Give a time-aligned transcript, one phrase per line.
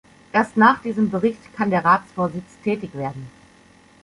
[0.33, 3.27] Erst nach diesem Bericht kann der Ratsvorsitz tätig werden.